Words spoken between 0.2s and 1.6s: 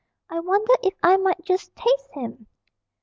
I wonder if I might